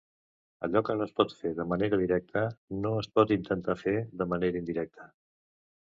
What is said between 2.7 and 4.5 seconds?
no es pot intentar fer de